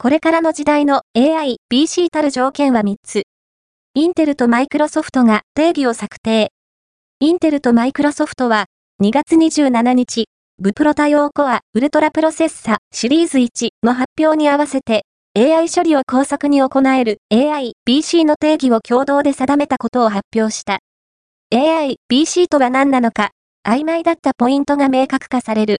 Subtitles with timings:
[0.00, 3.22] これからの時代の AI、PC たる条件は3つ。
[3.94, 6.52] インテルとマイクロソフトが定義を策定。
[7.18, 8.66] インテルとマイクロソフトは、
[9.02, 10.26] 2月27日、
[10.60, 15.02] ブプロ対応コアウルトラプロセッサシリーズ1の発表に合わせて、
[15.36, 20.78] AI 処理を高速に行える AI、PC の定義を共同で定めたことを発表した。
[21.52, 23.30] AI、PC とは何なのか、
[23.66, 25.76] 曖昧だったポイントが明確化される。